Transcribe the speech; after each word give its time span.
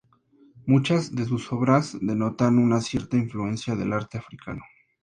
Muchas 0.65 1.13
de 1.13 1.25
sus 1.25 1.51
obras 1.53 1.95
denotan 2.01 2.57
una 2.57 2.81
cierta 2.81 3.17
influencia 3.17 3.75
del 3.75 3.93
arte 3.93 4.17
africano. 4.17 4.63